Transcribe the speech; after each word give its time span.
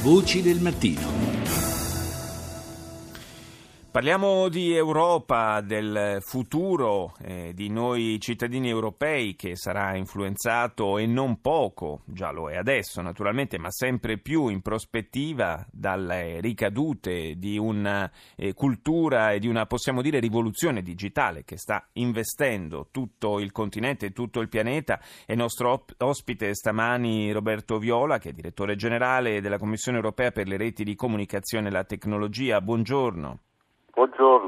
Voci 0.00 0.42
del 0.42 0.60
mattino. 0.60 1.37
Parliamo 3.90 4.48
di 4.50 4.74
Europa, 4.74 5.62
del 5.62 6.18
futuro 6.20 7.14
eh, 7.22 7.52
di 7.54 7.70
noi 7.70 8.18
cittadini 8.20 8.68
europei 8.68 9.34
che 9.34 9.56
sarà 9.56 9.96
influenzato 9.96 10.98
e 10.98 11.06
non 11.06 11.40
poco, 11.40 12.02
già 12.04 12.30
lo 12.30 12.50
è 12.50 12.56
adesso 12.56 13.00
naturalmente, 13.00 13.58
ma 13.58 13.70
sempre 13.70 14.18
più 14.18 14.48
in 14.48 14.60
prospettiva 14.60 15.66
dalle 15.72 16.38
ricadute 16.40 17.36
di 17.38 17.56
una 17.56 18.08
eh, 18.36 18.52
cultura 18.52 19.32
e 19.32 19.38
di 19.38 19.48
una, 19.48 19.64
possiamo 19.64 20.02
dire, 20.02 20.20
rivoluzione 20.20 20.82
digitale 20.82 21.44
che 21.44 21.56
sta 21.56 21.88
investendo 21.94 22.88
tutto 22.92 23.40
il 23.40 23.52
continente 23.52 24.06
e 24.06 24.12
tutto 24.12 24.40
il 24.40 24.50
pianeta. 24.50 25.00
È 25.24 25.34
nostro 25.34 25.86
ospite 25.96 26.54
stamani 26.54 27.32
Roberto 27.32 27.78
Viola, 27.78 28.18
che 28.18 28.28
è 28.28 28.32
direttore 28.32 28.76
generale 28.76 29.40
della 29.40 29.58
Commissione 29.58 29.96
europea 29.96 30.30
per 30.30 30.46
le 30.46 30.58
reti 30.58 30.84
di 30.84 30.94
comunicazione 30.94 31.68
e 31.68 31.72
la 31.72 31.84
tecnologia. 31.84 32.60
Buongiorno. 32.60 33.40
Buongiorno. 33.98 34.47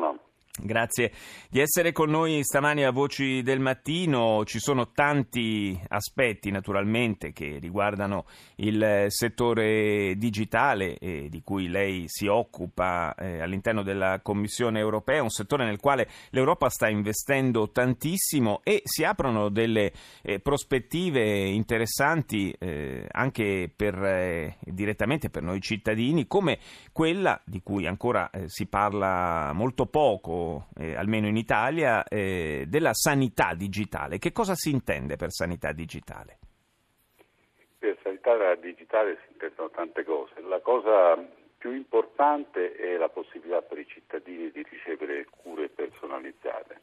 Grazie 0.59 1.13
di 1.49 1.61
essere 1.61 1.93
con 1.93 2.11
noi 2.11 2.43
stamani 2.43 2.85
a 2.85 2.91
Voci 2.91 3.41
del 3.43 3.61
Mattino. 3.61 4.45
Ci 4.45 4.59
sono 4.59 4.91
tanti 4.91 5.81
aspetti 5.89 6.51
naturalmente 6.51 7.33
che 7.33 7.59
riguardano 7.61 8.27
il 8.57 9.05
settore 9.09 10.17
digitale 10.17 10.99
eh, 10.99 11.29
di 11.31 11.43
cui 11.45 11.69
lei 11.69 12.03
si 12.07 12.27
occupa 12.27 13.15
eh, 13.15 13.41
all'interno 13.41 13.85
della 13.85 14.19
Commissione 14.23 14.81
europea, 14.81 15.23
un 15.23 15.31
settore 15.31 15.65
nel 15.65 15.79
quale 15.79 16.09
l'Europa 16.31 16.69
sta 16.69 16.89
investendo 16.89 17.71
tantissimo 17.71 18.61
e 18.65 18.83
si 18.85 19.05
aprono 19.05 19.51
delle 19.51 19.93
eh, 20.21 20.41
prospettive 20.41 21.47
interessanti 21.47 22.53
eh, 22.59 23.07
anche 23.13 23.73
per, 23.75 23.95
eh, 24.03 24.57
direttamente 24.63 25.31
per 25.31 25.45
noi 25.45 25.61
cittadini, 25.61 26.27
come 26.27 26.59
quella 26.91 27.41
di 27.45 27.63
cui 27.63 27.87
ancora 27.87 28.31
eh, 28.31 28.49
si 28.49 28.67
parla 28.67 29.53
molto 29.55 29.87
poco 29.87 30.40
eh, 30.77 30.95
almeno 30.95 31.27
in 31.27 31.37
Italia, 31.37 32.05
eh, 32.05 32.65
della 32.67 32.95
sanità 32.95 33.55
digitale. 33.55 34.19
Che 34.19 34.33
cosa 34.33 34.55
si 34.55 34.71
intende 34.71 35.17
per 35.17 35.31
sanità 35.31 35.73
digitale? 35.73 36.39
Per 37.79 37.97
sanità 38.03 38.55
digitale 38.57 39.19
si 39.25 39.33
intendono 39.33 39.71
tante 39.71 40.05
cose. 40.05 40.41
La 40.43 40.61
cosa 40.61 41.17
più 41.61 41.73
importante 41.73 42.75
è 42.75 42.97
la 42.97 43.11
possibilità 43.11 43.61
per 43.61 43.79
i 43.79 43.87
cittadini 43.87 44.51
di 44.51 44.65
ricevere 44.69 45.27
cure 45.43 45.69
personalizzate, 45.69 46.81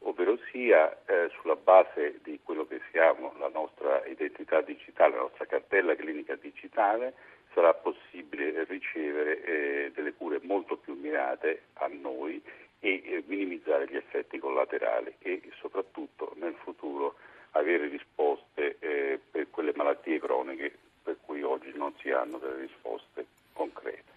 ovvero 0.00 0.36
sia 0.50 0.90
eh, 1.06 1.30
sulla 1.40 1.54
base 1.54 2.18
di 2.24 2.40
quello 2.42 2.66
che 2.66 2.80
siamo, 2.90 3.32
la 3.38 3.48
nostra 3.48 4.04
identità 4.06 4.60
digitale, 4.62 5.14
la 5.14 5.22
nostra 5.22 5.46
cartella 5.46 5.94
clinica 5.94 6.34
digitale, 6.34 7.14
sarà 7.54 7.72
possibile 7.72 8.64
ricevere 8.64 9.44
eh, 9.44 9.92
delle 9.94 10.12
cure 10.12 10.40
molto 10.42 10.76
più 10.76 10.94
mirate 10.94 11.68
a 11.74 11.86
noi 11.86 12.42
e 12.86 13.24
minimizzare 13.26 13.86
gli 13.88 13.96
effetti 13.96 14.38
collaterali 14.38 15.14
e 15.18 15.42
soprattutto 15.60 16.32
nel 16.36 16.54
futuro 16.62 17.16
avere 17.52 17.88
risposte 17.88 18.76
eh, 18.78 19.20
per 19.30 19.48
quelle 19.50 19.72
malattie 19.74 20.20
croniche 20.20 20.72
per 21.02 21.16
cui 21.24 21.42
oggi 21.42 21.72
non 21.74 21.92
si 22.00 22.10
hanno 22.10 22.38
delle 22.38 22.62
risposte 22.62 23.26
concrete. 23.52 24.14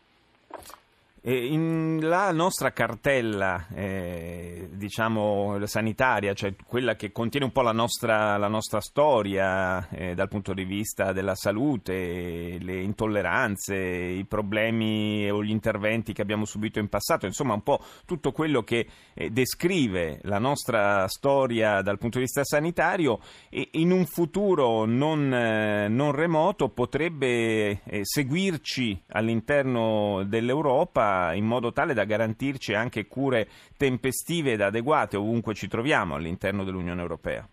In 1.22 2.00
la 2.02 2.32
nostra 2.32 2.72
cartella, 2.72 3.68
eh, 3.76 4.59
diciamo, 4.80 5.64
sanitaria, 5.68 6.34
cioè 6.34 6.56
quella 6.66 6.96
che 6.96 7.12
contiene 7.12 7.46
un 7.46 7.52
po' 7.52 7.62
la 7.62 7.74
nostra, 7.74 8.38
la 8.38 8.48
nostra 8.48 8.82
storia 8.82 9.88
eh, 9.90 10.16
dal 10.16 10.28
punto 10.28 10.54
di 10.54 10.64
vista 10.64 11.12
della 11.12 11.36
salute, 11.36 12.58
le 12.60 12.82
intolleranze, 12.82 13.76
i 13.76 14.26
problemi 14.26 15.30
o 15.30 15.44
gli 15.44 15.52
interventi 15.52 16.14
che 16.14 16.24
abbiamo 16.24 16.46
subito 16.46 16.80
in 16.80 16.90
passato, 16.90 17.28
insomma 17.28 17.54
un 17.54 17.62
po' 17.62 17.84
tutto 18.06 18.32
quello 18.32 18.64
che 18.64 18.88
eh, 19.14 19.30
descrive 19.30 20.20
la 20.24 20.40
nostra 20.40 21.08
storia 21.08 21.82
dal 21.82 21.98
punto 22.00 22.18
di 22.18 22.24
vista 22.24 22.44
sanitario 22.44 23.20
e 23.50 23.68
in 23.74 23.92
un 23.92 24.06
futuro 24.06 24.86
non, 24.86 25.32
eh, 25.34 25.88
non 25.90 26.14
remoto 26.14 26.70
potrebbe 26.70 27.84
eh, 27.84 28.02
seguirci 28.04 29.04
all'interno 29.10 30.24
dell'Europa 30.26 31.34
in 31.34 31.46
modo 31.46 31.72
tale 31.74 31.94
da 31.94 32.06
garantirci 32.06 32.74
anche 32.74 33.08
cure 33.08 33.48
tempestive 33.78 34.54
ed 34.54 34.62
adeguate 34.70 35.18
ovunque 35.18 35.54
ci 35.54 35.68
troviamo 35.68 36.16
all'interno 36.16 36.64
dell'Unione 36.64 37.02
Europea. 37.02 37.46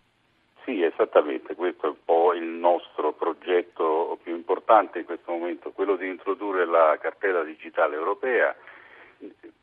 Sì, 0.63 0.81
esattamente, 0.81 1.55
questo 1.55 1.85
è 1.85 1.89
un 1.89 2.03
po' 2.03 2.33
il 2.33 2.43
nostro 2.43 3.13
progetto 3.13 4.17
più 4.23 4.35
importante 4.35 4.99
in 4.99 5.05
questo 5.05 5.31
momento, 5.31 5.71
quello 5.71 5.95
di 5.95 6.07
introdurre 6.07 6.65
la 6.65 6.97
cartella 6.99 7.43
digitale 7.43 7.95
europea. 7.95 8.55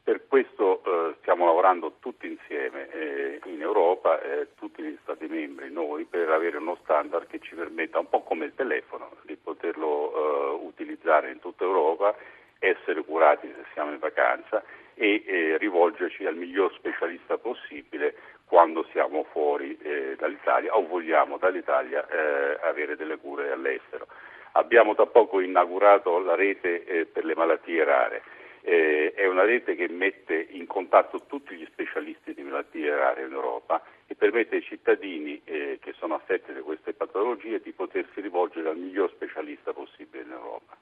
Per 0.02 0.26
questo 0.26 0.82
eh, 0.84 1.14
stiamo 1.20 1.46
lavorando 1.46 1.96
tutti 2.00 2.26
insieme 2.26 2.90
eh, 2.90 3.40
in 3.44 3.60
Europa, 3.60 4.20
eh, 4.20 4.48
tutti 4.56 4.82
gli 4.82 4.98
Stati 5.02 5.26
membri, 5.26 5.70
noi, 5.70 6.04
per 6.04 6.28
avere 6.30 6.56
uno 6.56 6.76
standard 6.82 7.26
che 7.26 7.38
ci 7.40 7.54
permetta, 7.54 7.98
un 7.98 8.08
po' 8.08 8.22
come 8.22 8.46
il 8.46 8.54
telefono, 8.54 9.10
di 9.22 9.36
poterlo 9.36 10.12
eh, 10.12 10.64
utilizzare 10.64 11.30
in 11.30 11.38
tutta 11.38 11.64
Europa 11.64 12.16
essere 12.58 13.04
curati 13.04 13.46
se 13.46 13.64
siamo 13.74 13.92
in 13.92 13.98
vacanza 13.98 14.62
e 14.94 15.22
eh, 15.26 15.58
rivolgerci 15.58 16.24
al 16.24 16.36
miglior 16.36 16.72
specialista 16.74 17.38
possibile 17.38 18.14
quando 18.46 18.86
siamo 18.92 19.24
fuori 19.24 19.76
eh, 19.82 20.14
dall'Italia 20.16 20.76
o 20.76 20.86
vogliamo 20.86 21.38
dall'Italia 21.38 22.06
eh, 22.06 22.58
avere 22.62 22.96
delle 22.96 23.16
cure 23.16 23.50
all'estero. 23.50 24.06
Abbiamo 24.52 24.94
da 24.94 25.06
poco 25.06 25.40
inaugurato 25.40 26.18
la 26.20 26.36
rete 26.36 26.84
eh, 26.84 27.06
per 27.06 27.24
le 27.24 27.34
malattie 27.34 27.82
rare. 27.82 28.22
Eh, 28.60 29.12
è 29.14 29.26
una 29.26 29.44
rete 29.44 29.74
che 29.74 29.88
mette 29.88 30.46
in 30.50 30.66
contatto 30.66 31.22
tutti 31.26 31.54
gli 31.54 31.66
specialisti 31.70 32.32
di 32.32 32.42
malattie 32.42 32.94
rare 32.94 33.24
in 33.24 33.32
Europa 33.32 33.82
e 34.06 34.14
permette 34.14 34.56
ai 34.56 34.62
cittadini 34.62 35.40
eh, 35.44 35.78
che 35.82 35.92
sono 35.98 36.14
affetti 36.14 36.52
da 36.52 36.60
queste 36.60 36.92
patologie 36.92 37.60
di 37.60 37.72
potersi 37.72 38.20
rivolgere 38.20 38.70
al 38.70 38.78
miglior 38.78 39.10
specialista 39.10 39.72
possibile 39.72 40.22
in 40.22 40.30
Europa. 40.30 40.76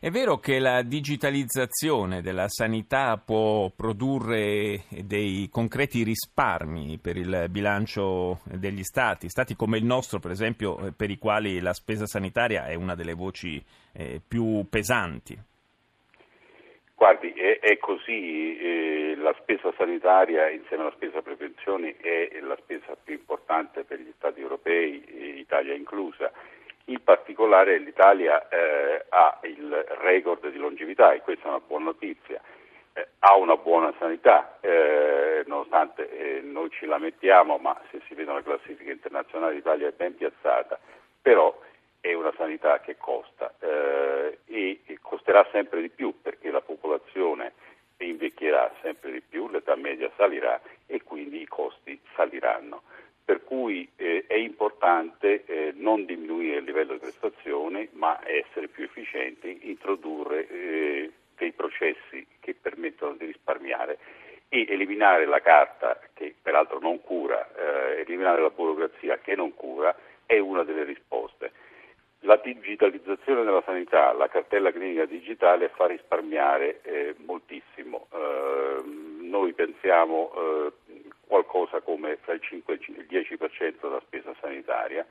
È 0.00 0.10
vero 0.10 0.36
che 0.36 0.60
la 0.60 0.82
digitalizzazione 0.82 2.22
della 2.22 2.46
sanità 2.46 3.16
può 3.16 3.68
produrre 3.74 4.84
dei 5.02 5.48
concreti 5.50 6.04
risparmi 6.04 7.00
per 7.02 7.16
il 7.16 7.46
bilancio 7.50 8.38
degli 8.44 8.84
Stati, 8.84 9.28
Stati 9.28 9.56
come 9.56 9.76
il 9.76 9.84
nostro 9.84 10.20
per 10.20 10.30
esempio, 10.30 10.78
eh, 10.78 10.92
per 10.92 11.10
i 11.10 11.18
quali 11.18 11.58
la 11.58 11.72
spesa 11.72 12.06
sanitaria 12.06 12.66
è 12.66 12.74
una 12.74 12.94
delle 12.94 13.14
voci 13.14 13.60
eh, 13.92 14.20
più 14.26 14.64
pesanti. 14.70 15.36
Guardi, 16.94 17.32
è, 17.32 17.58
è 17.58 17.78
così, 17.78 18.56
eh, 18.56 19.16
la 19.16 19.34
spesa 19.40 19.72
sanitaria 19.76 20.48
insieme 20.48 20.84
alla 20.84 20.94
spesa 20.94 21.22
prevenzione 21.22 21.96
è 21.96 22.38
la 22.40 22.56
spesa 22.62 22.96
più 23.02 23.14
importante 23.14 23.82
per 23.82 23.98
gli 23.98 24.12
Stati 24.14 24.40
europei, 24.40 25.40
Italia 25.40 25.74
inclusa 25.74 26.30
in 26.88 27.02
particolare 27.02 27.78
l'Italia 27.78 28.48
eh, 28.48 29.04
ha 29.08 29.38
il 29.42 29.72
record 30.00 30.50
di 30.50 30.58
longevità 30.58 31.12
e 31.12 31.20
questa 31.20 31.46
è 31.46 31.48
una 31.48 31.60
buona 31.66 31.84
notizia. 31.86 32.40
Eh, 32.92 33.08
ha 33.20 33.36
una 33.36 33.56
buona 33.56 33.92
sanità, 33.98 34.58
eh, 34.60 35.44
nonostante 35.46 36.10
eh, 36.10 36.40
noi 36.40 36.70
ci 36.70 36.86
lamentiamo, 36.86 37.58
ma 37.58 37.78
se 37.90 38.00
si 38.06 38.14
vedono 38.14 38.38
le 38.38 38.44
classifiche 38.44 38.90
internazionali 38.90 39.56
l'Italia 39.56 39.88
è 39.88 39.92
ben 39.92 40.16
piazzata, 40.16 40.78
però 41.20 41.58
è 42.00 42.12
una 42.14 42.32
sanità 42.36 42.80
che 42.80 42.96
costa 42.96 43.54
eh, 43.60 44.38
e 44.46 44.98
costerà 45.02 45.46
sempre 45.52 45.80
di 45.80 45.90
più 45.90 46.14
perché 46.22 46.50
la 46.50 46.62
popolazione 46.62 47.52
invecchierà 47.98 48.72
sempre 48.82 49.10
di 49.10 49.20
più, 49.20 49.48
l'età 49.48 49.74
media 49.76 50.10
salirà 50.16 50.60
e 50.86 51.02
quindi 51.02 51.42
i 51.42 51.46
costi 51.46 52.00
saliranno 52.14 52.82
per 53.28 53.44
cui 53.44 53.86
eh, 53.96 54.24
è 54.26 54.36
importante 54.36 55.44
eh, 55.44 55.74
non 55.76 56.06
diminuire 56.06 56.60
il 56.60 56.64
livello 56.64 56.94
di 56.94 57.00
prestazione 57.00 57.88
ma 57.92 58.18
essere 58.24 58.68
più 58.68 58.84
efficienti, 58.84 59.68
introdurre 59.68 60.48
eh, 60.48 61.12
dei 61.36 61.52
processi 61.52 62.26
che 62.40 62.54
permettono 62.54 63.16
di 63.18 63.26
risparmiare 63.26 63.98
e 64.48 64.64
eliminare 64.66 65.26
la 65.26 65.42
carta 65.42 66.00
che 66.14 66.36
peraltro 66.40 66.78
non 66.78 67.02
cura, 67.02 67.46
eh, 67.54 68.00
eliminare 68.00 68.40
la 68.40 68.48
burocrazia 68.48 69.18
che 69.18 69.36
non 69.36 69.54
cura 69.54 69.94
è 70.24 70.38
una 70.38 70.62
delle 70.62 70.84
risposte. 70.84 71.52
La 72.20 72.40
digitalizzazione 72.42 73.44
della 73.44 73.62
sanità, 73.66 74.10
la 74.14 74.28
cartella 74.28 74.72
clinica 74.72 75.04
digitale 75.04 75.68
fa 75.68 75.84
risparmiare 75.84 76.80
eh, 76.80 77.14
moltissimo. 77.26 78.06
Eh, 78.10 78.82
noi 79.20 79.52
pensiamo 79.52 80.32
qualcosa 81.28 81.80
fra 82.28 82.34
il 82.34 82.42
5 82.42 82.74
e 82.74 82.78
il 82.88 83.06
10% 83.08 83.80
della 83.80 84.02
spesa 84.04 84.34
sanitaria, 84.42 85.06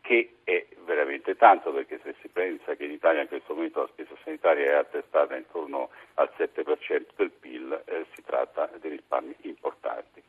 che 0.00 0.36
è 0.44 0.64
veramente 0.84 1.34
tanto 1.34 1.72
perché 1.72 1.98
se 2.04 2.14
si 2.20 2.28
pensa 2.28 2.76
che 2.76 2.84
in 2.84 2.92
Italia 2.92 3.22
in 3.22 3.28
questo 3.28 3.54
momento 3.54 3.80
la 3.80 3.88
spesa 3.88 4.14
sanitaria 4.22 4.70
è 4.70 4.74
attestata 4.74 5.36
intorno 5.36 5.90
al 6.14 6.30
7% 6.36 7.06
del 7.16 7.30
PIL, 7.30 7.82
eh, 7.84 8.06
si 8.14 8.22
tratta 8.22 8.70
di 8.80 8.88
risparmi 8.90 9.34
importanti. 9.42 10.22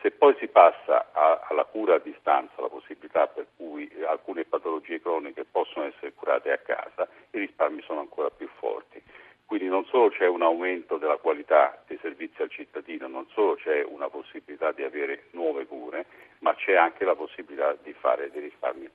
Se 0.00 0.12
poi 0.12 0.34
si 0.38 0.46
passa 0.46 1.10
a, 1.12 1.46
alla 1.48 1.64
cura 1.64 1.96
a 1.96 1.98
distanza, 1.98 2.60
la 2.60 2.68
possibilità 2.68 3.26
per 3.26 3.46
cui 3.56 3.90
alcune 4.06 4.44
patologie 4.44 5.00
croniche 5.00 5.44
possono 5.44 5.86
essere 5.86 6.14
curate 6.14 6.52
a 6.52 6.58
casa, 6.58 7.08
i 7.32 7.38
risparmi 7.38 7.82
sono 7.82 8.00
ancora 8.00 8.30
più 8.30 8.48
forti. 8.58 9.02
Quindi 9.50 9.66
non 9.66 9.84
solo 9.86 10.10
c'è 10.10 10.28
un 10.28 10.42
aumento 10.42 10.96
della 10.96 11.16
qualità 11.16 11.82
dei 11.88 11.98
servizi 12.00 12.40
al 12.40 12.50
cittadino, 12.50 13.08
non 13.08 13.26
solo 13.30 13.56
c'è 13.56 13.82
una 13.82 14.08
possibilità 14.08 14.70
di 14.70 14.84
avere 14.84 15.24
nuove 15.32 15.66
cure, 15.66 16.06
ma 16.38 16.54
c'è 16.54 16.76
anche 16.76 17.04
la 17.04 17.16
possibilità 17.16 17.76
di 17.82 17.92
fare 17.92 18.30
dei 18.30 18.42
risparmi. 18.42 18.88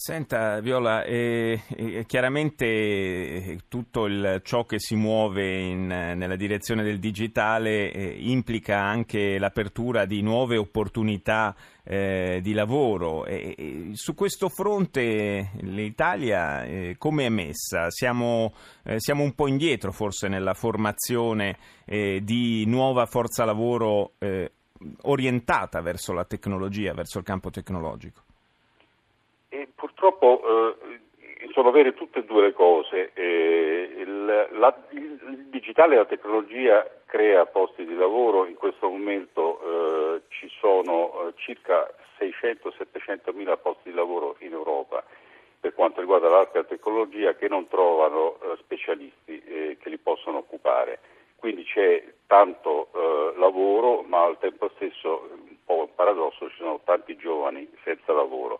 Senta 0.00 0.60
Viola, 0.60 1.02
eh, 1.02 1.60
eh, 1.74 2.06
chiaramente 2.06 2.64
eh, 2.64 3.58
tutto 3.66 4.06
il, 4.06 4.42
ciò 4.44 4.64
che 4.64 4.78
si 4.78 4.94
muove 4.94 5.58
in, 5.58 5.86
nella 5.88 6.36
direzione 6.36 6.84
del 6.84 7.00
digitale 7.00 7.90
eh, 7.90 8.16
implica 8.16 8.78
anche 8.78 9.40
l'apertura 9.40 10.04
di 10.04 10.22
nuove 10.22 10.56
opportunità 10.56 11.52
eh, 11.82 12.38
di 12.40 12.52
lavoro. 12.52 13.26
su 13.94 14.14
questo 14.14 14.48
fronte 14.48 15.50
l'Italia 15.62 16.62
eh, 16.62 16.94
come 16.96 17.26
è 17.26 17.28
messa? 17.28 17.90
Siamo, 17.90 18.54
siamo, 18.98 19.24
un 19.24 19.34
po' 19.34 19.48
indietro 19.48 19.90
forse 19.90 20.28
nella 20.28 20.54
formazione 20.54 21.58
di 21.84 22.64
nuova 22.66 23.06
forza 23.06 23.44
lavoro 23.44 24.12
orientata 25.02 25.80
verso 25.80 26.12
la 26.12 26.24
tecnologia, 26.24 26.94
verso 26.94 27.18
il 27.18 27.24
campo 27.24 27.50
tecnologico. 27.50 28.26
Purtroppo 29.98 30.76
eh, 30.78 31.50
sono 31.52 31.72
vere 31.72 31.92
tutte 31.92 32.20
e 32.20 32.24
due 32.24 32.42
le 32.42 32.52
cose. 32.52 33.10
Eh, 33.14 33.94
il, 33.96 34.48
la, 34.52 34.72
il, 34.90 35.46
digitale 35.50 35.94
e 35.94 35.98
la 35.98 36.04
tecnologia 36.04 36.88
crea 37.04 37.44
posti 37.46 37.84
di 37.84 37.96
lavoro, 37.96 38.46
in 38.46 38.54
questo 38.54 38.88
momento 38.88 39.58
eh, 39.58 40.22
ci 40.28 40.48
sono 40.60 41.26
eh, 41.26 41.32
circa 41.34 41.92
600-700 42.20 43.34
mila 43.34 43.56
posti 43.56 43.90
di 43.90 43.96
lavoro 43.96 44.36
in 44.38 44.52
Europa 44.52 45.02
per 45.58 45.74
quanto 45.74 45.98
riguarda 45.98 46.28
l'alta 46.28 46.62
tecnologia 46.62 47.34
che 47.34 47.48
non 47.48 47.66
trovano 47.66 48.36
eh, 48.40 48.56
specialisti 48.60 49.42
eh, 49.42 49.78
che 49.80 49.88
li 49.88 49.98
possono 49.98 50.38
occupare. 50.38 51.00
Quindi 51.34 51.64
c'è 51.64 52.04
tanto 52.26 52.90
lavoro, 53.36 54.02
ma 54.02 54.24
al 54.24 54.38
tempo 54.38 54.70
stesso, 54.74 55.28
un 55.30 55.56
po' 55.64 55.82
un 55.82 55.94
paradosso, 55.94 56.48
ci 56.50 56.56
sono 56.56 56.80
tanti 56.84 57.16
giovani 57.16 57.68
senza 57.84 58.12
lavoro. 58.12 58.58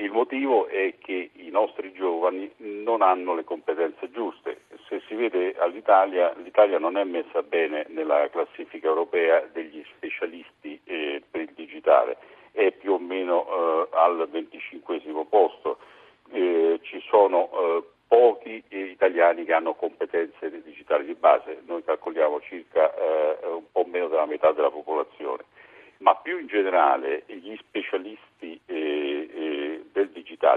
Il 0.00 0.12
motivo 0.12 0.68
è 0.68 0.94
che 1.00 1.30
i 1.32 1.48
nostri 1.50 1.92
giovani 1.92 2.48
non 2.58 3.02
hanno 3.02 3.34
le 3.34 3.42
competenze 3.42 4.12
giuste. 4.12 4.60
Se 4.86 5.02
si 5.08 5.16
vede 5.16 5.56
all'Italia, 5.58 6.32
l'Italia 6.36 6.78
non 6.78 6.96
è 6.96 7.02
messa 7.02 7.42
bene 7.42 7.84
nella 7.88 8.28
classifica 8.30 8.86
europea 8.86 9.40
degli 9.52 9.84
specialisti 9.96 10.80
eh, 10.84 11.20
per 11.28 11.40
il 11.40 11.52
digitale, 11.52 12.16
è 12.52 12.70
più 12.70 12.92
o 12.92 12.98
meno 13.00 13.44
eh, 13.44 13.88
al 13.90 14.28
25 14.30 15.00
posto. 15.28 15.78
Eh, 16.30 16.78
ci 16.82 17.02
sono 17.08 17.50
eh, 17.50 17.82
pochi 18.06 18.62
italiani 18.68 19.44
che 19.44 19.52
hanno 19.52 19.74
competenze 19.74 20.62
digitali 20.62 21.06
di 21.06 21.14
base, 21.14 21.62
noi 21.66 21.82
calcoliamo 21.82 22.40
circa 22.42 22.94
eh, 22.94 23.46
un 23.48 23.64
po' 23.72 23.84
meno 23.84 24.06
della 24.06 24.26
metà 24.26 24.52
della 24.52 24.70
popolazione, 24.70 25.42
ma 25.98 26.14
più 26.14 26.38
in 26.38 26.46
generale 26.46 27.24
gli 27.26 27.56
specialisti 27.56 28.60
eh, 28.66 28.88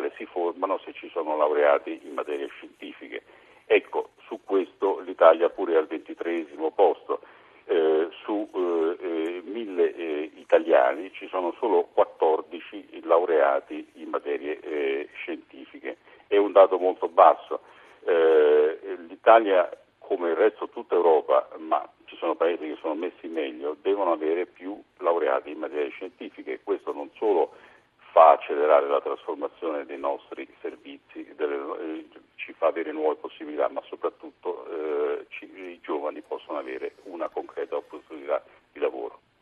digitale 0.02 0.14
si 0.18 0.26
formano 0.26 0.80
se 0.84 0.94
ci 0.94 1.10
sono 1.10 1.38
laureati 1.38 2.02
in 2.04 2.14
materie 2.14 2.48
scientifiche. 2.48 3.22
Ecco, 3.66 4.10
su 4.26 4.40
questo 4.44 5.00
l'Italia 5.00 5.50
pure 5.50 5.74
è 5.74 5.78
al 5.78 5.88
ventitreesimo 5.88 6.72
posto. 6.72 7.22
Eh, 7.66 8.08
su 8.24 8.50
eh, 8.54 8.98
eh 9.00 9.42
mille 9.46 9.96
eh, 9.96 10.32
italiani 10.36 11.12
ci 11.14 11.28
sono 11.28 11.54
solo 11.60 11.88
14 11.94 13.02
laureati 13.04 13.88
in 13.96 14.10
materie 14.10 14.60
eh, 14.60 15.10
scientifiche. 15.14 15.98
È 16.28 16.38
un 16.38 16.52
dato 16.52 16.78
molto 16.80 17.08
basso. 17.08 17.62
Eh, 18.04 18.80
L'Italia, 19.08 19.70
come 20.00 20.30
il 20.30 20.36
resto 20.36 20.68
tutta 20.70 20.96
Europa, 20.96 21.48
ma 21.60 21.88
ci 22.06 22.18
sono 22.18 22.36
paesi 22.36 22.66
che 22.66 22.78
sono 22.82 22.96
messi 22.96 23.28
meglio, 23.28 23.78
devono 23.82 24.12
avere 24.12 24.48
più 24.48 24.82
laureati 24.98 25.52
in 25.52 25.60
materie 25.60 25.92
scientifiche. 25.92 26.62
Questo 26.64 26.92
non 26.92 27.10
solo 27.16 27.54
fa 28.12 28.32
accelerare 28.32 28.88
la 28.88 29.02
trasformazione 29.02 29.86
dei 29.86 29.98
nostri 29.98 30.48
servizi, 30.62 31.34
delle, 31.36 31.56
eh, 31.56 32.08
ci 32.36 32.54
fa 32.54 32.68
avere 32.68 32.92
nuove 32.92 33.16
possibilità, 33.16 33.70
ma 33.70 33.82
soprattutto 33.88 34.66
eh, 34.68 35.26
ci, 35.30 35.46
i 35.46 35.80
giovani 35.82 36.22
possono 36.22 36.58
avere 36.58 36.96
una 37.04 37.30
concreta 37.30 37.76
opportunità. 37.76 38.44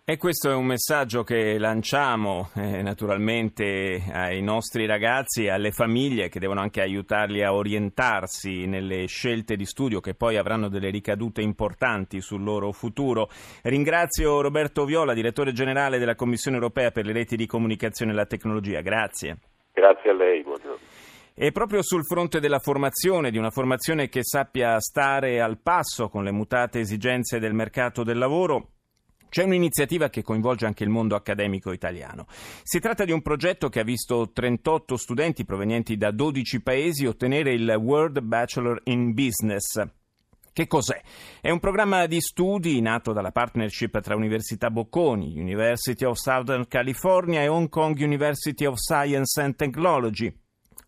E 0.10 0.18
questo 0.18 0.50
è 0.50 0.56
un 0.56 0.66
messaggio 0.66 1.22
che 1.22 1.60
lanciamo 1.60 2.50
eh, 2.56 2.82
naturalmente 2.82 4.02
ai 4.12 4.42
nostri 4.42 4.88
ragazzi 4.88 5.44
e 5.44 5.52
alle 5.52 5.70
famiglie 5.70 6.30
che 6.30 6.40
devono 6.40 6.62
anche 6.62 6.82
aiutarli 6.82 7.44
a 7.44 7.54
orientarsi 7.54 8.66
nelle 8.66 9.06
scelte 9.06 9.56
di 9.56 9.66
studio 9.66 10.00
che 10.00 10.16
poi 10.16 10.38
avranno 10.38 10.68
delle 10.68 10.90
ricadute 10.90 11.44
importanti 11.44 12.22
sul 12.22 12.42
loro 12.42 12.72
futuro. 12.72 13.30
Ringrazio 13.62 14.42
Roberto 14.42 14.84
Viola, 14.84 15.14
direttore 15.14 15.52
generale 15.52 16.00
della 16.00 16.16
Commissione 16.16 16.58
europea 16.58 16.90
per 16.90 17.06
le 17.06 17.14
reti 17.14 17.36
di 17.36 17.46
comunicazione 17.46 18.12
e 18.12 18.16
la 18.16 18.26
tecnologia. 18.26 18.82
Grazie. 18.82 19.38
Grazie 19.72 20.10
a 20.10 20.14
lei, 20.16 20.42
buongiorno. 20.42 20.88
E 21.36 21.52
proprio 21.52 21.84
sul 21.84 22.04
fronte 22.04 22.40
della 22.40 22.58
formazione, 22.58 23.30
di 23.30 23.38
una 23.38 23.52
formazione 23.52 24.10
che 24.10 24.24
sappia 24.24 24.80
stare 24.80 25.40
al 25.40 25.60
passo 25.62 26.10
con 26.10 26.24
le 26.24 26.32
mutate 26.32 26.80
esigenze 26.80 27.38
del 27.38 27.54
mercato 27.54 28.02
del 28.02 28.18
lavoro, 28.18 28.70
c'è 29.30 29.44
un'iniziativa 29.44 30.10
che 30.10 30.24
coinvolge 30.24 30.66
anche 30.66 30.84
il 30.84 30.90
mondo 30.90 31.16
accademico 31.16 31.72
italiano. 31.72 32.26
Si 32.64 32.80
tratta 32.80 33.06
di 33.06 33.12
un 33.12 33.22
progetto 33.22 33.70
che 33.70 33.80
ha 33.80 33.84
visto 33.84 34.32
38 34.32 34.98
studenti 34.98 35.46
provenienti 35.46 35.98
da 35.98 36.12
12 36.12 36.62
paesi 36.62 37.06
ottenere 37.06 37.54
il 37.54 37.70
World 37.80 38.20
Bachelor 38.22 38.82
in 38.86 39.14
Business. 39.14 39.82
Che 40.52 40.68
cos'è? 40.68 41.02
È 41.40 41.50
un 41.52 41.60
programma 41.60 42.06
di 42.06 42.20
studi 42.20 42.82
nato 42.82 43.14
dalla 43.14 43.32
partnership 43.32 44.02
tra 44.02 44.16
Università 44.16 44.70
Bocconi, 44.70 45.40
University 45.40 46.04
of 46.04 46.18
Southern 46.18 46.68
California 46.68 47.42
e 47.42 47.48
Hong 47.48 47.70
Kong 47.70 47.98
University 47.98 48.66
of 48.66 48.78
Science 48.78 49.40
and 49.42 49.56
Technology. 49.56 50.36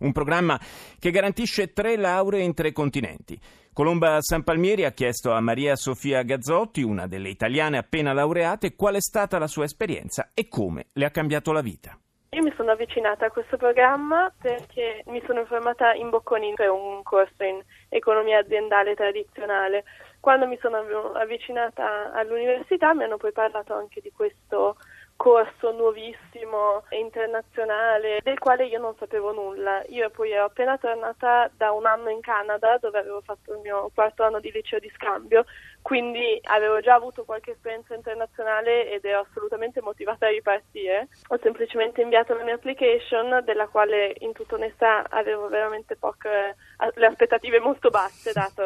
Un 0.01 0.12
programma 0.13 0.59
che 1.00 1.12
garantisce 1.12 1.74
tre 1.74 1.95
lauree 1.95 2.42
in 2.42 2.56
tre 2.56 2.71
continenti. 2.71 3.39
Colomba 3.71 4.18
San 4.19 4.44
Palmieri 4.44 4.83
ha 4.83 4.92
chiesto 4.92 5.31
a 5.31 5.39
Maria 5.42 5.75
Sofia 5.75 6.24
Gazzotti, 6.24 6.81
una 6.81 7.06
delle 7.06 7.30
italiane 7.30 7.77
appena 7.77 8.12
laureate, 8.12 8.75
qual 8.75 8.95
è 8.95 9.00
stata 9.01 9.38
la 9.38 9.45
sua 9.45 9.65
esperienza 9.65 10.31
e 10.33 10.48
come 10.48 10.88
le 10.94 11.06
ha 11.06 11.12
cambiato 11.12 11.51
la 11.51 11.62
vita. 11.62 11.95
Io 12.31 12.42
mi 12.42 12.53
sono 12.56 12.71
avvicinata 12.71 13.25
a 13.25 13.30
questo 13.30 13.57
programma 13.57 14.33
perché 14.42 15.03
mi 15.07 15.21
sono 15.27 15.42
informata 15.42 15.94
in 15.94 16.09
Bocconi 16.09 16.53
per 16.56 16.69
un 16.69 17.03
corso 17.03 17.44
in 17.44 17.62
economia 17.89 18.39
aziendale 18.39 18.95
tradizionale. 18.95 19.84
Quando 20.20 20.48
mi 20.48 20.58
sono 20.62 20.77
avvicinata 21.13 22.12
all'università 22.13 22.96
mi 22.96 23.03
hanno 23.03 23.17
poi 23.17 23.34
parlato 23.34 23.74
anche 23.74 24.01
di 24.01 24.12
questo 24.15 24.77
corso 25.22 25.72
nuovissimo 25.72 26.84
internazionale 26.90 28.22
del 28.24 28.40
quale 28.40 28.66
io 28.66 28.80
non 28.80 28.96
sapevo 28.98 29.32
nulla. 29.32 29.84
Io 29.90 30.10
poi 30.10 30.32
ero 30.32 30.46
appena 30.46 30.80
tornata 30.80 31.48
da 31.56 31.72
un 31.74 31.86
anno 31.86 32.10
in 32.10 32.22
Canada 32.22 32.80
dove 32.80 32.98
avevo 32.98 33.22
fatto 33.22 33.54
il 33.54 33.60
mio 33.60 33.92
quarto 33.94 34.24
anno 34.24 34.40
di 34.40 34.51
liceo 34.51 34.80
di 34.80 34.92
scambio, 34.96 35.46
quindi 35.84 36.40
avevo 36.46 36.80
già 36.80 36.96
avuto 36.96 37.24
qualche 37.24 37.51
esperienza 37.51 37.94
internazionale 37.94 38.90
ed 38.90 39.06
ero 39.06 39.20
assolutamente 39.20 39.80
motivata 39.80 40.25
a 40.25 40.30
ripartire. 40.30 41.10
Ho 41.28 41.38
semplicemente 41.40 42.01
inviato 42.01 42.34
la 42.34 42.44
mia 42.44 42.56
application 42.56 43.44
della 43.44 43.68
quale 43.68 44.16
in 44.22 44.34
tutta 44.34 44.56
onestà 44.56 45.06
avevo 45.08 45.50
veramente 45.50 45.98
poche 45.98 46.56
le 46.96 47.06
aspettative 47.06 47.60
molto 47.60 47.92
basse 47.92 48.32
dato 48.34 48.63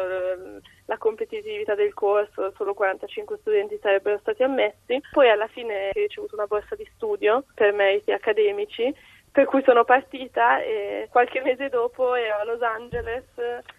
la 0.86 0.98
competitività 0.98 1.74
del 1.74 1.94
corso, 1.94 2.52
solo 2.56 2.74
45 2.74 3.38
studenti 3.38 3.78
sarebbero 3.80 4.18
stati 4.18 4.42
ammessi. 4.42 5.00
Poi 5.10 5.28
alla 5.28 5.48
fine 5.48 5.88
ho 5.88 5.92
ricevuto 5.92 6.34
una 6.34 6.46
borsa 6.46 6.74
di 6.74 6.88
studio 6.94 7.44
per 7.54 7.72
meriti 7.72 8.12
accademici, 8.12 8.94
per 9.30 9.44
cui 9.44 9.62
sono 9.64 9.84
partita 9.84 10.62
e 10.62 11.08
qualche 11.10 11.42
mese 11.42 11.68
dopo 11.68 12.14
ero 12.14 12.36
a 12.38 12.44
Los 12.44 12.62
Angeles 12.62 13.24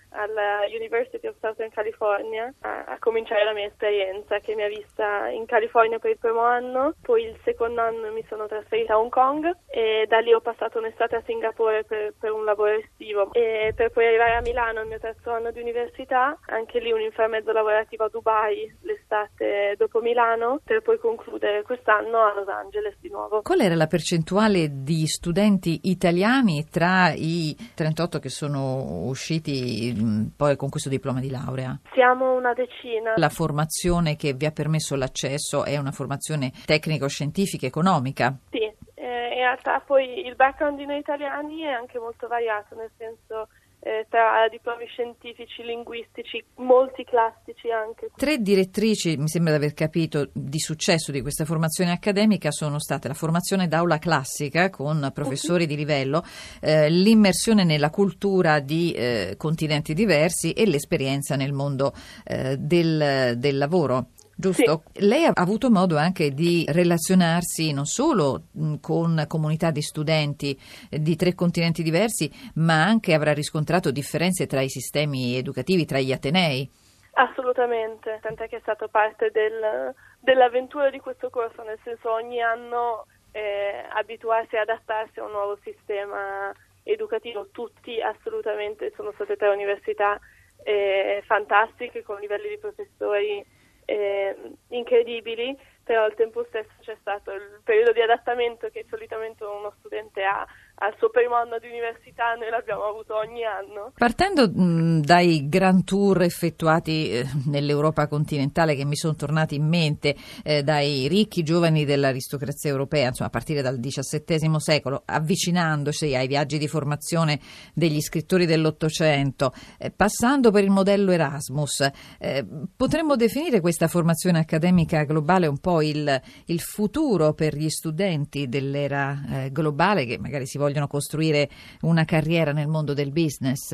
alla 0.09 0.65
University 0.73 1.27
of 1.27 1.35
Southern 1.39 1.69
California 1.71 2.53
a, 2.61 2.83
a, 2.85 2.97
cominciare 2.99 3.43
la 3.43 3.53
mia 3.53 3.67
esperienza 3.67 4.39
che 4.39 4.55
mi 4.55 4.63
ha 4.63 4.67
vista 4.67 5.27
in 5.29 5.45
California 5.45 5.99
per 5.99 6.11
il 6.11 6.17
primo 6.17 6.41
anno, 6.41 6.93
poi 7.01 7.23
il 7.23 7.37
secondo 7.43 7.81
anno 7.81 8.11
mi 8.11 8.23
sono 8.27 8.47
trasferita 8.47 8.93
a 8.93 8.99
Hong 8.99 9.11
Kong 9.11 9.45
e 9.67 10.05
da 10.07 10.19
lì 10.19 10.33
ho 10.33 10.41
passato 10.41 10.79
un'estate 10.79 11.15
a 11.15 11.23
Singapore 11.25 11.83
per, 11.83 12.13
per 12.19 12.31
un 12.31 12.45
lavoro 12.45 12.79
estivo 12.79 13.31
e 13.33 13.73
per 13.75 13.91
poi 13.91 14.07
arrivare 14.07 14.35
a 14.35 14.41
Milano 14.41 14.81
il 14.81 14.87
mio 14.87 14.99
terzo 14.99 15.31
anno 15.31 15.51
di 15.51 15.59
università, 15.59 16.37
anche 16.47 16.79
lì 16.79 16.91
un 16.91 17.01
inframezzo 17.01 17.51
lavorativo 17.51 18.05
a 18.05 18.09
Dubai 18.09 18.75
l'estate 18.81 19.75
dopo 19.77 19.99
Milano 20.01 20.59
per 20.63 20.81
poi 20.81 20.97
concludere 20.99 21.63
quest'anno 21.63 22.19
a 22.19 22.33
Los 22.33 22.47
Angeles 22.47 22.95
di 22.99 23.09
nuovo. 23.09 23.41
Qual 23.41 23.59
era 23.59 23.75
la 23.75 23.87
percentuale 23.87 24.83
di 24.83 25.05
studenti 25.07 25.81
italiani 25.83 26.67
tra 26.69 27.11
i 27.13 27.55
38 27.75 28.19
che 28.19 28.29
sono 28.29 29.05
usciti 29.07 29.95
poi 30.35 30.55
con 30.55 30.69
questo 30.69 30.89
diploma 30.89 31.19
di 31.19 31.29
laurea? 31.29 31.79
Siamo 31.93 32.35
una 32.35 32.53
decina. 32.53 33.13
La 33.15 33.29
formazione 33.29 34.15
che 34.15 34.33
vi 34.33 34.45
ha 34.45 34.51
permesso 34.51 34.95
l'accesso 34.95 35.63
è 35.63 35.77
una 35.77 35.91
formazione 35.91 36.51
tecnico-scientifica 36.65 37.65
economica? 37.65 38.37
Sì, 38.49 38.63
eh, 38.95 39.27
in 39.29 39.39
realtà 39.39 39.79
poi 39.79 40.25
il 40.25 40.35
background 40.35 40.77
di 40.77 40.85
noi 40.85 40.99
italiani 40.99 41.61
è 41.61 41.71
anche 41.71 41.99
molto 41.99 42.27
variato, 42.27 42.75
nel 42.75 42.91
senso 42.97 43.47
eh, 43.88 44.06
tra 44.10 44.46
diplomi 44.50 44.86
scientifici, 44.86 45.63
linguistici, 45.63 46.44
molti 46.56 47.06
classici 47.06 47.72
anche. 47.72 48.10
Tre 48.13 48.38
direttrici, 48.39 49.15
mi 49.15 49.29
sembra 49.29 49.53
di 49.53 49.63
aver 49.63 49.74
capito, 49.74 50.27
di 50.34 50.60
successo 50.60 51.13
di 51.13 51.22
questa 51.22 51.46
formazione 51.46 51.91
accademica 51.91 52.51
sono 52.51 52.79
state 52.79 53.08
la 53.08 53.13
formazione 53.13 53.70
d'aula 53.70 53.98
classica 53.98 54.70
con 54.70 55.10
professori 55.13 55.65
di 55.65 55.77
livello, 55.77 56.22
eh, 56.60 56.89
l'immersione 56.89 57.63
nella 57.63 57.89
cultura 57.89 58.60
di 58.60 58.91
eh, 58.91 59.36
continenti 59.38 59.94
diversi 59.94 60.51
e 60.51 60.65
l'esperienza 60.65 61.38
nel 61.38 61.53
mondo 61.53 61.94
eh, 62.25 62.58
del, 62.58 63.36
del 63.38 63.58
lavoro 63.58 64.08
giusto? 64.38 64.84
Sì. 64.94 65.06
Lei 65.06 65.25
ha 65.25 65.32
avuto 65.34 65.70
modo 65.70 65.98
anche 65.98 66.32
di 66.32 66.63
relazionarsi 66.67 67.74
non 67.74 67.86
solo 67.86 68.44
con 68.79 69.25
comunità 69.27 69.72
di 69.72 69.82
studenti 69.82 70.58
eh, 70.89 71.00
di 71.00 71.15
tre 71.15 71.34
continenti 71.34 71.84
diversi, 71.84 72.32
ma 72.56 72.84
anche 72.84 73.13
avrà 73.13 73.34
riscontrato 73.34 73.91
differenze 73.91 74.46
tra 74.46 74.62
i 74.62 74.70
sistemi 74.70 75.36
educativi, 75.36 75.86
tra 75.86 76.00
gli 76.00 76.12
atenei. 76.12 76.70
Assolutamente, 77.13 78.20
tant'è 78.22 78.48
che 78.48 78.58
è 78.58 78.62
stato 78.62 78.88
parte 78.89 79.32
del, 79.32 79.94
dell'avventura 80.20 80.91
di 80.91 81.00
questo 81.00 81.29
corso, 81.32 81.63
nel 81.63 81.79
senso 81.84 82.12
ogni 82.12 82.39
anno 82.41 83.08
eh, 83.32 83.86
abituarsi 83.89 84.56
e 84.56 84.60
adattarsi 84.60 85.20
a 85.20 85.25
un 85.25 85.32
nuovo 85.32 85.58
sistema 85.63 86.53
educativo, 86.84 87.50
tutti 87.51 88.00
assolutamente 88.00 88.94
sono 88.96 89.12
state 89.13 89.36
tre 89.36 89.50
università 89.50 90.20
eh, 90.63 91.24
fantastiche 91.25 92.03
con 92.03 92.20
livelli 92.20 92.50
di 92.50 92.58
professori 92.58 93.46
eh, 93.88 94.36
incredibili, 94.70 95.58
però 95.84 96.03
al 96.03 96.15
tempo 96.15 96.44
stesso 96.50 96.74
c'è 96.82 96.98
stato 97.00 97.32
il 97.32 97.62
periodo 97.63 97.94
di 97.94 98.01
adattamento 98.01 98.70
che 98.70 98.86
solitamente 98.89 99.46
uno 99.46 99.74
studente 99.79 100.24
ha 100.24 100.46
al 100.79 100.93
suo 100.98 101.10
primo 101.10 101.36
anno 101.36 101.57
di 101.60 101.67
università, 101.67 102.36
noi 102.36 102.50
l'abbiamo 102.50 102.84
avuto 102.84 103.15
ogni 103.15 103.43
anno. 103.43 103.93
Partendo 103.98 104.48
mh, 104.48 105.01
dai 105.01 105.48
grand 105.50 105.84
tour 105.84 106.22
effettuati 106.22 107.10
eh, 107.10 107.25
nell'Europa 107.46 108.07
continentale 108.07 108.75
che 108.75 108.86
mi 108.86 108.96
sono 108.96 109.15
tornati 109.15 109.55
in 109.55 109.67
mente, 109.67 110.15
eh, 110.43 110.62
dai 110.62 111.07
ricchi 111.07 111.41
giovani 111.41 111.84
dell'aristocrazia 111.84 112.69
europea, 112.69 113.07
insomma 113.07 113.29
a 113.29 113.31
partire 113.31 113.63
dal 113.63 113.79
XVII 113.79 114.60
secolo, 114.60 115.01
avvicinandosi 115.03 116.13
ai 116.13 116.27
viaggi 116.27 116.60
di 116.60 116.67
formazione 116.67 117.39
degli 117.74 118.01
scrittori 118.01 118.46
dell'Ottocento, 118.46 119.53
eh, 119.79 119.89
passando 119.89 120.51
per 120.51 120.63
il 120.63 120.69
modello 120.69 121.12
Erasmus, 121.12 121.89
eh, 122.19 122.46
potremmo 122.75 123.15
definire 123.15 123.62
questa 123.62 123.88
formazione 123.88 124.39
accademica 124.39 125.03
globale 125.05 125.48
un 125.48 125.57
po' 125.57 125.81
il, 125.81 126.22
il 126.46 126.60
futuro 126.60 127.34
per 127.34 127.55
gli 127.55 127.69
studenti 127.69 128.48
dell'era 128.48 129.19
eh, 129.27 129.51
globale 129.51 130.05
che 130.05 130.19
magari 130.19 130.46
si 130.46 130.57
vogliono 130.57 130.66
vogliono 130.67 130.88
costruire 130.88 131.47
una 131.81 132.03
carriera 132.03 132.51
nel 132.51 132.67
mondo 132.67 132.93
del 132.93 133.12
business? 133.12 133.71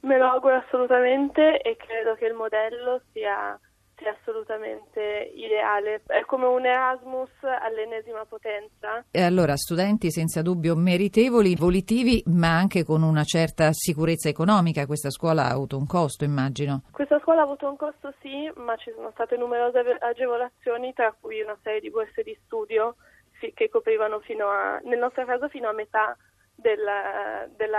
Me 0.00 0.18
lo 0.18 0.26
auguro 0.26 0.54
assolutamente 0.56 1.60
e 1.60 1.76
credo 1.76 2.14
che 2.14 2.26
il 2.26 2.34
modello 2.34 3.00
sia, 3.12 3.58
sia 3.96 4.16
assolutamente 4.20 5.32
ideale. 5.34 6.02
È 6.06 6.20
come 6.26 6.46
un 6.46 6.64
Erasmus 6.64 7.30
all'ennesima 7.42 8.24
potenza. 8.24 9.04
E 9.10 9.20
allora 9.20 9.56
studenti 9.56 10.12
senza 10.12 10.42
dubbio 10.42 10.76
meritevoli, 10.76 11.56
volitivi, 11.56 12.22
ma 12.26 12.56
anche 12.56 12.84
con 12.84 13.02
una 13.02 13.24
certa 13.24 13.70
sicurezza 13.72 14.28
economica. 14.28 14.86
Questa 14.86 15.10
scuola 15.10 15.46
ha 15.46 15.50
avuto 15.50 15.76
un 15.76 15.86
costo, 15.86 16.22
immagino. 16.22 16.82
Questa 16.92 17.18
scuola 17.18 17.40
ha 17.40 17.44
avuto 17.44 17.68
un 17.68 17.76
costo, 17.76 18.14
sì, 18.20 18.48
ma 18.54 18.76
ci 18.76 18.92
sono 18.94 19.10
state 19.10 19.36
numerose 19.36 19.80
agevolazioni, 19.98 20.92
tra 20.92 21.12
cui 21.18 21.40
una 21.40 21.58
serie 21.64 21.80
di 21.80 21.90
borse 21.90 22.22
di 22.22 22.38
studio 22.44 22.94
che 23.54 23.68
coprivano 23.68 24.20
fino 24.20 24.48
a, 24.48 24.80
nel 24.84 24.98
nostro 24.98 25.24
caso 25.24 25.48
fino 25.48 25.68
a 25.68 25.72
metà 25.72 26.16
della, 26.56 27.46
della 27.54 27.78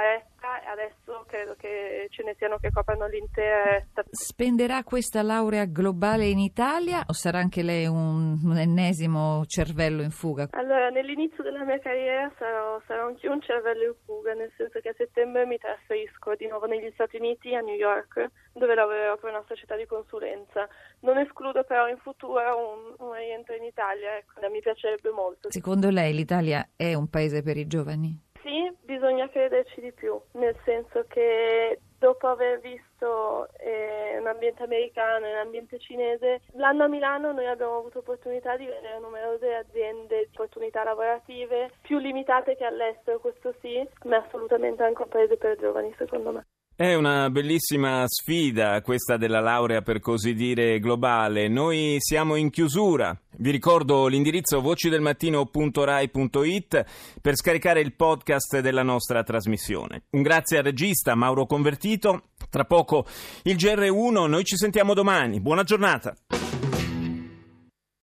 e 0.56 0.70
adesso 0.70 1.26
credo 1.28 1.56
che 1.58 2.08
ce 2.10 2.24
ne 2.24 2.36
siano 2.38 2.58
che 2.58 2.72
coprano 2.72 3.08
l'intera 3.08 3.64
retta. 3.64 4.04
Spenderà 4.10 4.84
questa 4.84 5.22
laurea 5.22 5.66
globale 5.66 6.28
in 6.28 6.40
Italia 6.40 7.04
o 7.08 7.14
sarà 7.14 7.40
anche 7.40 7.64
lei 7.64 7.86
un, 7.86 8.40
un 8.44 8.58
ennesimo 8.58 9.44
cervello 9.46 10.02
in 10.04 10.12
fuga? 10.12 10.48
Allora, 10.52 10.90
nell'inizio 10.90 11.44
della 11.44 11.64
mia 11.66 11.80
carriera 11.80 12.32
sarò, 12.38 12.80
sarò 12.88 13.08
anche 13.08 13.28
un 13.28 13.42
cervello 13.42 13.84
in 13.84 13.96
fuga, 14.06 14.34
nel 14.34 14.52
senso 14.56 14.80
che 14.80 14.90
a 14.90 14.94
settembre 14.96 15.46
mi 15.46 15.58
trasferisco 15.58 16.36
di 16.36 16.48
nuovo 16.48 16.66
negli 16.66 16.90
Stati 16.94 17.18
Uniti, 17.18 17.54
a 17.54 17.60
New 17.60 17.76
York, 17.76 18.30
dove 18.54 18.74
lavorerò 18.74 19.18
per 19.18 19.32
una 19.32 19.44
società 19.48 19.76
di 19.76 19.86
consulenza. 19.86 20.68
Non 21.02 21.18
escludo 21.18 21.64
però 21.64 21.90
in 21.90 21.98
futuro 21.98 22.40
un, 22.40 22.96
un 23.06 23.14
rientro 23.14 23.56
in 23.56 23.64
Italia, 23.64 24.18
ecco, 24.18 24.40
mi 24.50 24.62
piacerebbe 24.62 25.10
molto. 25.12 25.52
Secondo 25.52 25.90
lei 25.90 26.14
l'Italia 26.14 26.70
è 26.76 26.94
un 26.94 27.10
paese 27.10 27.42
per 27.42 27.58
i 27.58 27.68
giovani? 27.68 28.27
Sì, 28.48 28.74
bisogna 28.86 29.28
crederci 29.28 29.82
di 29.82 29.92
più, 29.92 30.18
nel 30.36 30.56
senso 30.64 31.04
che 31.10 31.82
dopo 32.00 32.28
aver 32.28 32.62
visto 32.62 33.50
eh, 33.58 34.18
un 34.18 34.26
ambiente 34.26 34.64
americano 34.64 35.26
e 35.26 35.32
un 35.34 35.40
ambiente 35.40 35.78
cinese, 35.80 36.40
l'anno 36.54 36.86
a 36.86 36.88
Milano 36.88 37.34
noi 37.34 37.46
abbiamo 37.46 37.76
avuto 37.80 38.00
opportunità 38.00 38.56
di 38.56 38.66
vedere 38.66 39.00
numerose 39.00 39.54
aziende, 39.54 40.30
opportunità 40.32 40.86
lavorative 40.86 41.74
più 41.82 41.98
limitate 41.98 42.56
che 42.56 42.64
all'estero, 42.64 43.20
questo 43.20 43.54
sì, 43.60 43.86
ma 44.04 44.16
assolutamente 44.16 44.82
anche 44.82 45.02
un 45.02 45.10
paese 45.10 45.36
per 45.36 45.58
giovani 45.58 45.94
secondo 45.98 46.32
me. 46.32 46.46
È 46.80 46.94
una 46.94 47.32
bellissima 47.32 48.04
sfida 48.06 48.84
questa 48.84 49.18
della 49.18 49.40
laurea 49.40 49.82
per 49.82 50.00
così 50.00 50.36
dire 50.36 50.80
globale. 50.80 51.48
Noi 51.48 51.96
siamo 51.98 52.36
in 52.36 52.52
chiusura. 52.52 53.20
Vi 53.38 53.50
ricordo 53.50 54.06
l'indirizzo 54.06 54.62
vocidelmattino.rai.it 54.62 56.86
per 57.20 57.36
scaricare 57.36 57.82
il 57.82 57.96
podcast 57.96 58.60
della 58.60 58.84
nostra 58.84 59.24
trasmissione. 59.24 60.04
Un 60.12 60.22
grazie 60.22 60.60
al 60.60 60.66
regista 60.66 61.16
Mauro 61.16 61.48
Convertito. 61.48 62.26
Tra 62.48 62.66
poco 62.66 63.08
il 63.46 63.56
GR1, 63.56 64.28
noi 64.28 64.44
ci 64.44 64.56
sentiamo 64.56 64.94
domani. 64.94 65.40
Buona 65.40 65.64
giornata. 65.64 66.16